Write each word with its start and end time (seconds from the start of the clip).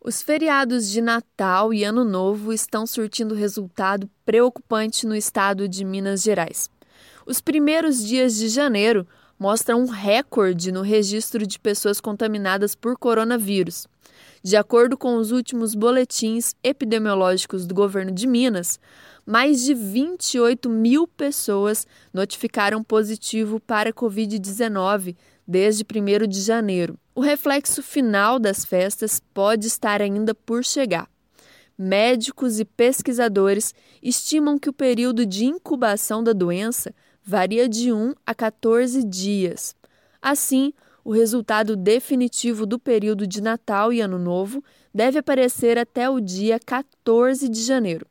Os 0.00 0.22
feriados 0.22 0.88
de 0.88 1.02
Natal 1.02 1.74
e 1.74 1.82
Ano 1.82 2.04
Novo 2.04 2.52
estão 2.52 2.86
surtindo 2.86 3.34
resultado 3.34 4.08
preocupante 4.24 5.04
no 5.04 5.14
estado 5.14 5.68
de 5.68 5.84
Minas 5.84 6.22
Gerais. 6.22 6.70
Os 7.26 7.40
primeiros 7.40 8.06
dias 8.06 8.36
de 8.36 8.48
janeiro 8.48 9.04
mostram 9.36 9.80
um 9.82 9.86
recorde 9.86 10.70
no 10.70 10.82
registro 10.82 11.44
de 11.44 11.58
pessoas 11.58 12.00
contaminadas 12.00 12.76
por 12.76 12.96
coronavírus. 12.96 13.88
De 14.40 14.56
acordo 14.56 14.96
com 14.96 15.16
os 15.16 15.32
últimos 15.32 15.74
boletins 15.74 16.54
epidemiológicos 16.62 17.66
do 17.66 17.74
governo 17.74 18.12
de 18.12 18.26
Minas, 18.28 18.78
mais 19.26 19.64
de 19.64 19.74
28 19.74 20.70
mil 20.70 21.08
pessoas 21.08 21.88
notificaram 22.14 22.84
positivo 22.84 23.58
para 23.58 23.92
Covid-19 23.92 25.16
desde 25.46 25.84
1 25.84 26.28
de 26.28 26.40
janeiro. 26.40 26.96
O 27.18 27.20
reflexo 27.20 27.82
final 27.82 28.38
das 28.38 28.64
festas 28.64 29.20
pode 29.34 29.66
estar 29.66 30.00
ainda 30.00 30.32
por 30.36 30.64
chegar. 30.64 31.10
Médicos 31.76 32.60
e 32.60 32.64
pesquisadores 32.64 33.74
estimam 34.00 34.56
que 34.56 34.68
o 34.68 34.72
período 34.72 35.26
de 35.26 35.44
incubação 35.44 36.22
da 36.22 36.32
doença 36.32 36.94
varia 37.20 37.68
de 37.68 37.92
1 37.92 38.14
a 38.24 38.32
14 38.32 39.02
dias. 39.02 39.74
Assim, 40.22 40.72
o 41.04 41.10
resultado 41.10 41.74
definitivo 41.74 42.64
do 42.64 42.78
período 42.78 43.26
de 43.26 43.42
Natal 43.42 43.92
e 43.92 44.00
Ano 44.00 44.20
Novo 44.20 44.62
deve 44.94 45.18
aparecer 45.18 45.76
até 45.76 46.08
o 46.08 46.20
dia 46.20 46.60
14 46.64 47.48
de 47.48 47.64
janeiro. 47.64 48.06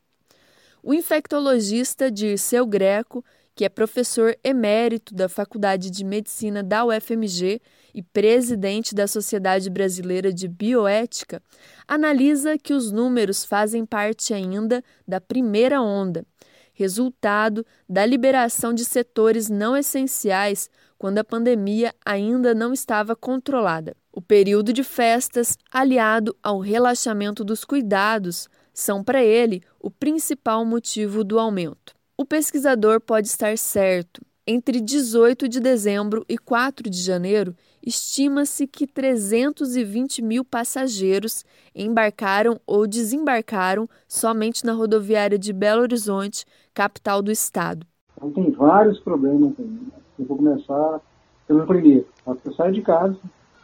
O 0.84 0.94
infectologista 0.94 2.12
Dirceu 2.12 2.68
Greco, 2.68 3.24
que 3.58 3.66
é 3.66 3.70
professor 3.70 4.38
emérito 4.44 5.16
da 5.16 5.28
Faculdade 5.28 5.90
de 5.90 6.06
Medicina 6.06 6.62
da 6.62 6.86
UFMG 6.86 7.60
e 7.92 8.04
presidente 8.04 8.94
da 8.94 9.08
Sociedade 9.08 9.68
Brasileira 9.68 10.32
de 10.32 10.48
Bioética, 10.48 11.42
analisa 11.88 12.56
que 12.56 12.72
os 12.72 12.92
números 12.92 13.44
fazem 13.44 13.84
parte 13.84 14.32
ainda 14.32 14.84
da 15.08 15.20
primeira 15.20 15.82
onda, 15.82 16.24
resultado 16.72 17.66
da 17.90 18.06
liberação 18.06 18.76
de 18.76 18.86
setores 18.86 19.50
não 19.50 19.76
essenciais 19.76 20.70
quando 20.96 21.18
a 21.18 21.24
pandemia 21.24 21.96
ainda 22.06 22.54
não 22.54 22.72
estava 22.72 23.16
controlada. 23.16 23.98
O 24.14 24.22
período 24.22 24.72
de 24.72 24.84
festas, 24.84 25.58
aliado 25.72 26.38
ao 26.44 26.60
relaxamento 26.60 27.44
dos 27.44 27.66
cuidados, 27.66 28.48
são 28.72 29.04
para 29.04 29.24
ele 29.24 29.64
o 29.80 29.90
principal 29.90 30.64
motivo 30.64 31.24
do 31.24 31.40
aumento. 31.40 31.97
O 32.20 32.26
pesquisador 32.26 33.00
pode 33.00 33.28
estar 33.28 33.56
certo. 33.60 34.26
Entre 34.48 34.82
18 34.82 35.48
de 35.48 35.60
dezembro 35.60 36.26
e 36.28 36.36
4 36.36 36.90
de 36.90 37.00
janeiro, 37.00 37.54
estima-se 37.86 38.66
que 38.66 38.88
320 38.88 40.24
mil 40.24 40.44
passageiros 40.44 41.46
embarcaram 41.76 42.60
ou 42.66 42.88
desembarcaram 42.88 43.88
somente 44.08 44.66
na 44.66 44.74
rodoviária 44.74 45.38
de 45.38 45.54
Belo 45.54 45.84
Horizonte, 45.84 46.44
capital 46.74 47.22
do 47.22 47.30
estado. 47.30 47.86
Então, 48.18 48.32
tem 48.32 48.50
vários 48.50 49.00
problemas. 49.00 49.56
Né? 49.56 49.78
Eu 50.18 50.26
vou 50.26 50.38
começar 50.38 51.00
pelo 51.48 51.68
primeiro. 51.68 52.08
Você 52.26 52.52
sai 52.54 52.72
de 52.72 52.82
casa, 52.82 53.16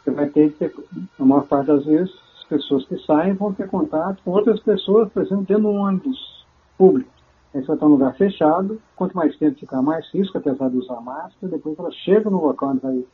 você 0.04 0.12
vai 0.12 0.28
ter 0.28 0.52
que 0.52 0.58
ter, 0.58 0.74
a 1.18 1.24
maior 1.24 1.44
parte 1.48 1.66
das 1.66 1.84
vezes, 1.84 2.14
pessoas 2.48 2.86
que 2.86 2.96
saem 2.98 3.34
vão 3.34 3.52
ter 3.52 3.66
contato 3.66 4.22
com 4.22 4.30
outras 4.30 4.60
pessoas, 4.60 5.10
por 5.10 5.24
exemplo, 5.24 5.44
de 5.44 5.56
um 5.56 5.74
ônibus 5.74 6.46
público. 6.78 7.13
Aí 7.54 7.60
você 7.60 7.66
vai 7.68 7.76
estar 7.76 7.86
num 7.86 7.92
lugar 7.92 8.16
fechado, 8.16 8.82
quanto 8.96 9.16
mais 9.16 9.36
tempo 9.36 9.58
ficar, 9.58 9.80
mais 9.80 10.04
risco, 10.12 10.36
apesar 10.36 10.68
de 10.68 10.76
usar 10.76 11.00
máscara, 11.00 11.52
depois 11.52 11.78
ela 11.78 11.90
chega 11.92 12.28
no 12.28 12.44
local 12.44 12.70
onde 12.70 12.80
vai 12.80 13.04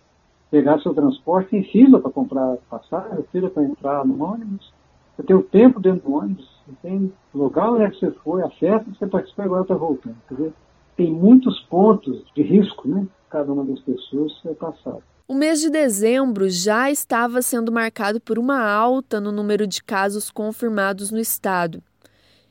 pegar 0.51 0.81
seu 0.81 0.95
transporte, 0.95 1.51
tem 1.51 1.65
fila 1.65 2.01
para 2.01 2.11
comprar 2.11 2.57
passagem, 2.71 3.23
fila 3.31 3.51
para 3.51 3.65
entrar 3.65 4.05
no 4.05 4.23
ônibus, 4.23 4.73
você 5.15 5.23
tem 5.23 5.37
o 5.37 5.43
tempo 5.43 5.79
dentro 5.79 6.09
do 6.09 6.17
ônibus, 6.17 6.49
tem 6.81 7.13
o 7.35 7.39
lugar 7.39 7.71
onde 7.71 7.99
você 7.99 8.11
foi, 8.25 8.43
a 8.43 8.49
festa 8.49 8.87
você 8.91 9.07
participou 9.07 9.45
agora 9.45 9.63
está 9.63 9.75
voltando. 9.75 10.17
Quer 10.27 10.35
dizer, 10.35 10.53
tem 10.97 11.13
muitos 11.13 11.61
pontos 11.65 12.25
de 12.35 12.43
risco, 12.43 12.89
né? 12.89 13.07
Cada 13.29 13.53
uma 13.53 13.65
das 13.65 13.81
pessoas 13.81 14.33
é 14.47 14.55
passado. 14.55 15.03
O 15.29 15.35
mês 15.35 15.61
de 15.61 15.71
dezembro 15.71 16.49
já 16.49 16.91
estava 16.91 17.43
sendo 17.43 17.71
marcado 17.71 18.21
por 18.21 18.39
uma 18.39 18.61
alta 18.61 19.21
no 19.21 19.31
número 19.31 19.67
de 19.67 19.83
casos 19.83 20.31
confirmados 20.31 21.11
no 21.11 21.19
estado. 21.19 21.83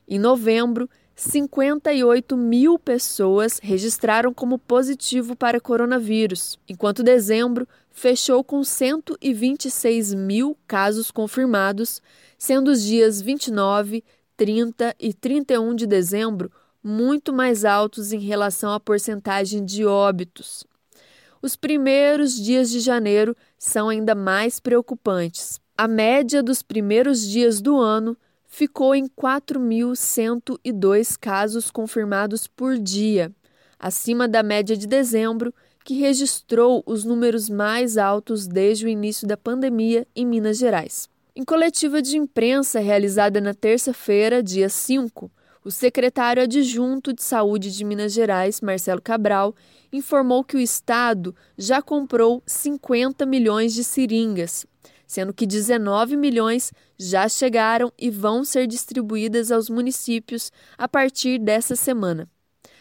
Em 0.08 0.18
novembro, 0.18 0.88
58 1.20 2.34
mil 2.34 2.78
pessoas 2.78 3.60
registraram 3.62 4.32
como 4.32 4.58
positivo 4.58 5.36
para 5.36 5.60
coronavírus, 5.60 6.58
enquanto 6.66 7.02
dezembro 7.02 7.68
fechou 7.90 8.42
com 8.42 8.64
126 8.64 10.14
mil 10.14 10.56
casos 10.66 11.10
confirmados, 11.10 12.00
sendo 12.38 12.70
os 12.70 12.82
dias 12.82 13.20
29, 13.20 14.02
30 14.34 14.96
e 14.98 15.12
31 15.12 15.74
de 15.74 15.86
dezembro 15.86 16.50
muito 16.82 17.34
mais 17.34 17.66
altos 17.66 18.14
em 18.14 18.20
relação 18.20 18.72
à 18.72 18.80
porcentagem 18.80 19.62
de 19.62 19.84
óbitos. 19.84 20.64
Os 21.42 21.54
primeiros 21.54 22.34
dias 22.34 22.70
de 22.70 22.80
janeiro 22.80 23.36
são 23.58 23.90
ainda 23.90 24.14
mais 24.14 24.58
preocupantes. 24.58 25.60
A 25.76 25.86
média 25.86 26.42
dos 26.42 26.62
primeiros 26.62 27.28
dias 27.28 27.60
do 27.60 27.78
ano 27.78 28.16
ficou 28.50 28.94
em 28.94 29.06
4.102 29.06 31.16
casos 31.18 31.70
confirmados 31.70 32.46
por 32.48 32.76
dia, 32.76 33.32
acima 33.78 34.28
da 34.28 34.42
média 34.42 34.76
de 34.76 34.88
dezembro, 34.88 35.54
que 35.82 35.94
registrou 35.94 36.82
os 36.84 37.04
números 37.04 37.48
mais 37.48 37.96
altos 37.96 38.46
desde 38.46 38.84
o 38.84 38.88
início 38.88 39.26
da 39.26 39.34
pandemia 39.36 40.06
em 40.14 40.26
Minas 40.26 40.58
Gerais. 40.58 41.08
Em 41.34 41.42
coletiva 41.44 42.02
de 42.02 42.18
imprensa 42.18 42.80
realizada 42.80 43.40
na 43.40 43.54
terça-feira, 43.54 44.42
dia 44.42 44.68
5, 44.68 45.30
o 45.64 45.70
secretário 45.70 46.42
adjunto 46.42 47.12
de 47.12 47.22
Saúde 47.22 47.70
de 47.70 47.84
Minas 47.84 48.12
Gerais, 48.12 48.60
Marcelo 48.60 49.00
Cabral, 49.00 49.54
informou 49.92 50.42
que 50.42 50.56
o 50.56 50.60
estado 50.60 51.32
já 51.56 51.80
comprou 51.80 52.42
50 52.44 53.24
milhões 53.26 53.72
de 53.72 53.84
seringas, 53.84 54.66
sendo 55.10 55.34
que 55.34 55.44
19 55.44 56.16
milhões 56.16 56.72
já 56.96 57.28
chegaram 57.28 57.92
e 57.98 58.08
vão 58.08 58.44
ser 58.44 58.68
distribuídas 58.68 59.50
aos 59.50 59.68
municípios 59.68 60.52
a 60.78 60.86
partir 60.86 61.36
dessa 61.40 61.74
semana. 61.74 62.28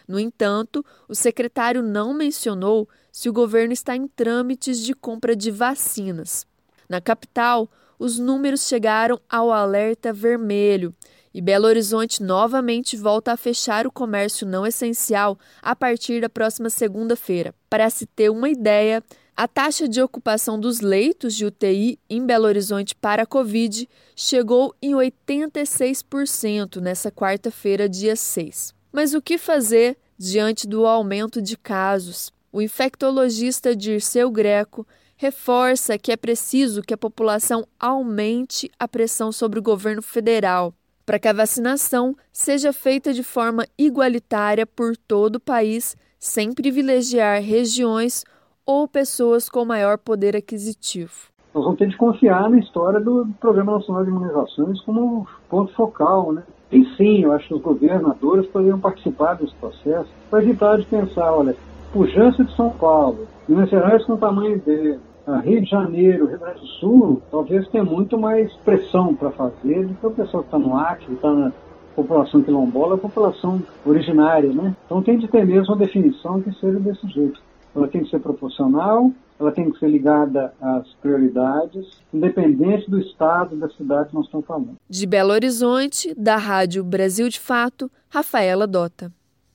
No 0.07 0.19
entanto, 0.19 0.85
o 1.07 1.15
secretário 1.15 1.81
não 1.81 2.13
mencionou 2.13 2.87
se 3.11 3.27
o 3.27 3.33
governo 3.33 3.73
está 3.73 3.95
em 3.95 4.07
trâmites 4.07 4.77
de 4.85 4.93
compra 4.93 5.35
de 5.35 5.49
vacinas. 5.49 6.45
Na 6.87 7.01
capital, 7.01 7.67
os 7.97 8.19
números 8.19 8.67
chegaram 8.67 9.19
ao 9.27 9.51
alerta 9.51 10.13
vermelho 10.13 10.93
e 11.33 11.41
Belo 11.41 11.67
Horizonte 11.67 12.23
novamente 12.23 12.97
volta 12.97 13.33
a 13.33 13.37
fechar 13.37 13.85
o 13.85 13.91
comércio 13.91 14.47
não 14.47 14.65
essencial 14.65 15.37
a 15.61 15.75
partir 15.75 16.21
da 16.21 16.29
próxima 16.29 16.69
segunda-feira. 16.69 17.53
Para 17.69 17.89
se 17.89 18.05
ter 18.05 18.29
uma 18.29 18.49
ideia, 18.49 19.03
a 19.35 19.47
taxa 19.47 19.87
de 19.87 20.01
ocupação 20.01 20.59
dos 20.59 20.81
leitos 20.81 21.33
de 21.35 21.45
UTI 21.45 21.99
em 22.09 22.25
Belo 22.25 22.45
Horizonte 22.45 22.95
para 22.95 23.23
a 23.23 23.25
Covid 23.25 23.87
chegou 24.15 24.75
em 24.81 24.91
86% 24.91 26.81
nessa 26.81 27.11
quarta-feira, 27.11 27.87
dia 27.87 28.15
6. 28.15 28.73
Mas 28.91 29.13
o 29.13 29.21
que 29.21 29.37
fazer 29.37 29.97
diante 30.17 30.67
do 30.67 30.85
aumento 30.85 31.41
de 31.41 31.55
casos? 31.55 32.33
O 32.51 32.61
infectologista 32.61 33.75
Dirceu 33.75 34.29
Greco 34.31 34.85
reforça 35.15 35.97
que 35.97 36.11
é 36.11 36.17
preciso 36.17 36.81
que 36.81 36.93
a 36.93 36.97
população 36.97 37.67
aumente 37.79 38.71
a 38.79 38.87
pressão 38.87 39.31
sobre 39.31 39.59
o 39.59 39.63
governo 39.63 40.01
federal 40.01 40.73
para 41.09 41.17
que 41.17 41.27
a 41.27 41.33
vacinação 41.33 42.15
seja 42.31 42.71
feita 42.71 43.11
de 43.11 43.23
forma 43.23 43.65
igualitária 43.79 44.63
por 44.63 44.95
todo 44.95 45.37
o 45.37 45.39
país, 45.39 45.97
sem 46.19 46.53
privilegiar 46.53 47.41
regiões 47.41 48.23
ou 48.63 48.87
pessoas 48.87 49.49
com 49.49 49.65
maior 49.65 49.97
poder 49.97 50.35
aquisitivo. 50.35 51.31
Nós 51.51 51.63
vamos 51.63 51.79
ter 51.79 51.87
de 51.87 51.97
confiar 51.97 52.47
na 52.47 52.59
história 52.59 52.99
do 52.99 53.27
Programa 53.41 53.71
Nacional 53.71 54.03
de 54.03 54.11
Imunizações 54.11 54.79
como 54.81 55.27
ponto 55.49 55.73
focal, 55.73 56.31
né? 56.31 56.43
E 56.71 56.85
sim, 56.95 57.23
eu 57.23 57.31
acho 57.31 57.47
que 57.47 57.55
os 57.55 57.61
governadores 57.63 58.45
poderiam 58.45 58.79
participar 58.79 59.33
desse 59.33 59.55
processo 59.55 60.09
para 60.29 60.43
evitar 60.43 60.77
de 60.77 60.85
pensar, 60.85 61.33
olha, 61.33 61.55
pujança 61.91 62.43
de 62.43 62.55
São 62.55 62.69
Paulo, 62.69 63.27
Minas 63.47 63.71
Gerais 63.71 64.05
com 64.05 64.13
o 64.13 64.17
tamanho 64.17 64.59
dele, 64.59 64.99
Rio 65.37 65.61
de 65.61 65.69
Janeiro, 65.69 66.27
Rio 66.27 66.39
Grande 66.39 66.59
do 66.59 66.67
Sul, 66.79 67.21
talvez 67.29 67.67
tenha 67.69 67.83
muito 67.83 68.17
mais 68.17 68.51
pressão 68.65 69.13
para 69.13 69.31
fazer 69.31 69.85
do 69.85 69.93
que 69.93 70.05
o 70.05 70.11
pessoal 70.11 70.43
que 70.43 70.47
está 70.47 70.59
no 70.59 70.75
Acre, 70.75 71.13
está 71.13 71.31
na 71.31 71.51
população 71.95 72.41
quilombola, 72.41 72.95
a 72.95 72.97
população 72.97 73.61
originária, 73.85 74.51
né? 74.51 74.75
Então 74.85 75.01
tem 75.03 75.17
de 75.17 75.27
ter 75.27 75.45
mesmo 75.45 75.73
uma 75.73 75.85
definição 75.85 76.41
que 76.41 76.51
seja 76.53 76.79
desse 76.79 77.07
jeito. 77.07 77.41
Ela 77.75 77.87
tem 77.87 78.03
que 78.03 78.09
ser 78.09 78.19
proporcional, 78.19 79.11
ela 79.39 79.51
tem 79.51 79.69
que 79.69 79.79
ser 79.79 79.87
ligada 79.87 80.53
às 80.59 80.91
prioridades, 80.95 81.85
independente 82.13 82.89
do 82.89 82.99
estado, 82.99 83.55
da 83.55 83.69
cidade 83.69 84.09
que 84.09 84.15
nós 84.15 84.25
estamos 84.25 84.45
falando. 84.45 84.75
De 84.89 85.05
Belo 85.05 85.31
Horizonte, 85.31 86.13
da 86.17 86.35
Rádio 86.37 86.83
Brasil 86.83 87.29
de 87.29 87.39
Fato, 87.39 87.89
Rafaela 88.09 88.65
Dota. 88.65 89.11